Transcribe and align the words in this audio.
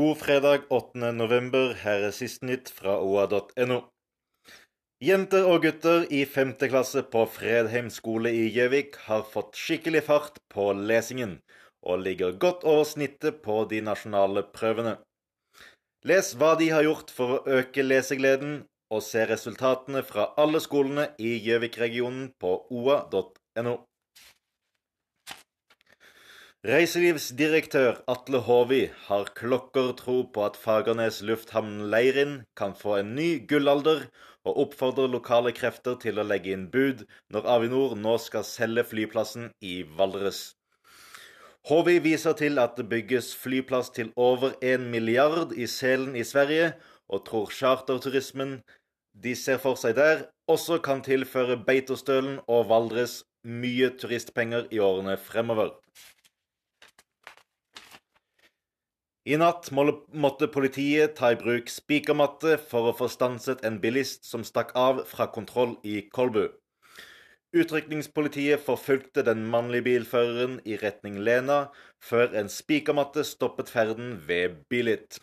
God 0.00 0.18
fredag 0.18 0.60
8. 0.70 1.12
november. 1.12 1.74
Her 1.76 2.06
er 2.06 2.12
siste 2.16 2.46
nytt 2.48 2.70
fra 2.72 2.94
oa.no. 3.04 3.82
Jenter 5.04 5.44
og 5.44 5.66
gutter 5.66 6.06
i 6.08 6.22
5. 6.24 6.54
klasse 6.72 7.02
på 7.12 7.26
Fredheim 7.28 7.90
skole 7.92 8.32
i 8.32 8.46
Gjøvik 8.54 8.96
har 9.10 9.26
fått 9.28 9.60
skikkelig 9.60 10.00
fart 10.06 10.40
på 10.54 10.70
lesingen, 10.72 11.34
og 11.84 12.00
ligger 12.06 12.38
godt 12.40 12.64
over 12.64 12.88
snittet 12.88 13.42
på 13.44 13.58
de 13.68 13.82
nasjonale 13.84 14.46
prøvene. 14.56 14.94
Les 16.08 16.32
hva 16.32 16.54
de 16.56 16.70
har 16.72 16.88
gjort 16.88 17.12
for 17.12 17.36
å 17.36 17.58
øke 17.60 17.84
lesegleden, 17.84 18.62
og 18.88 19.04
se 19.04 19.28
resultatene 19.28 20.00
fra 20.06 20.30
alle 20.40 20.64
skolene 20.64 21.10
i 21.20 21.36
Gjøvik-regionen 21.44 22.30
på 22.40 22.56
oa.no. 22.72 23.76
Reiselivsdirektør 26.60 28.02
Atle 28.12 28.42
Håvi 28.44 28.90
har 29.06 29.30
klokkertro 29.32 30.26
på 30.28 30.42
at 30.44 30.58
Fagernes 30.60 31.22
lufthavn 31.24 31.86
Leirin 31.88 32.34
kan 32.52 32.74
få 32.76 32.98
en 32.98 33.14
ny 33.16 33.46
gullalder, 33.48 34.02
og 34.44 34.58
oppfordrer 34.66 35.08
lokale 35.08 35.54
krefter 35.56 35.96
til 36.02 36.20
å 36.20 36.26
legge 36.28 36.52
inn 36.52 36.66
bud 36.68 37.06
når 37.32 37.48
Avinor 37.54 37.96
nå 37.96 38.18
skal 38.20 38.44
selge 38.44 38.84
flyplassen 38.90 39.48
i 39.64 39.78
Valdres. 39.96 40.42
Håvi 41.72 41.96
viser 42.04 42.36
til 42.36 42.60
at 42.60 42.76
det 42.76 42.90
bygges 42.92 43.32
flyplass 43.40 43.88
til 43.96 44.12
over 44.20 44.52
en 44.60 44.84
milliard 44.92 45.56
i 45.56 45.64
Selen 45.64 46.12
i 46.12 46.28
Sverige, 46.28 46.74
og 47.08 47.24
tror 47.24 47.48
charterturismen 47.56 48.58
de 49.16 49.32
ser 49.32 49.64
for 49.64 49.80
seg 49.80 49.96
der, 49.96 50.26
også 50.44 50.82
kan 50.84 51.00
tilføre 51.08 51.56
Beitostølen 51.64 52.36
og 52.44 52.68
Valdres 52.68 53.22
mye 53.48 53.94
turistpenger 53.96 54.68
i 54.68 54.84
årene 54.84 55.16
fremover. 55.16 55.78
I 59.28 59.36
natt 59.36 59.68
måtte 59.72 60.48
politiet 60.48 61.18
ta 61.18 61.32
i 61.34 61.36
bruk 61.36 61.68
spikermatte 61.68 62.54
for 62.70 62.88
å 62.88 62.96
få 62.96 63.08
stanset 63.12 63.60
en 63.68 63.76
bilist 63.82 64.24
som 64.24 64.46
stakk 64.48 64.72
av 64.80 65.02
fra 65.10 65.26
kontroll 65.28 65.74
i 65.84 66.00
Kolbu. 66.08 66.46
Utrykningspolitiet 67.52 68.62
forfulgte 68.64 69.24
den 69.26 69.42
mannlige 69.52 69.84
bilføreren 69.90 70.60
i 70.64 70.78
retning 70.80 71.18
Lena, 71.26 71.66
før 72.00 72.32
en 72.40 72.48
spikermatte 72.48 73.26
stoppet 73.26 73.68
ferden 73.68 74.14
ved 74.28 74.62
Bilit. 74.70 75.18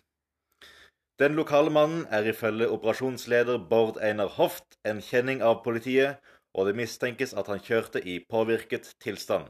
Den 1.18 1.34
lokale 1.34 1.72
mannen 1.74 2.04
er 2.14 2.28
ifølge 2.30 2.68
operasjonsleder 2.70 3.58
Bård 3.70 3.98
Einar 3.98 4.30
Hoft 4.36 4.78
en 4.86 5.00
kjenning 5.02 5.42
av 5.42 5.64
politiet, 5.64 6.20
og 6.54 6.68
det 6.68 6.76
mistenkes 6.78 7.34
at 7.34 7.50
han 7.50 7.64
kjørte 7.64 8.04
i 8.06 8.20
påvirket 8.30 8.92
tilstand. 9.02 9.48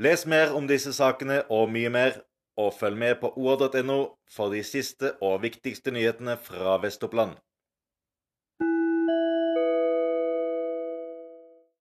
Les 0.00 0.22
mer 0.24 0.54
om 0.56 0.64
disse 0.64 0.94
sakene 0.96 1.42
og 1.52 1.66
mye 1.68 1.90
mer, 1.92 2.14
og 2.56 2.70
følg 2.72 2.96
med 2.96 3.18
på 3.20 3.28
oa.no 3.36 3.98
for 4.32 4.48
de 4.48 4.62
siste 4.64 5.10
og 5.20 5.42
viktigste 5.42 5.92
nyhetene 5.92 6.38
fra 6.40 6.78
Vest-Oppland. 6.80 7.34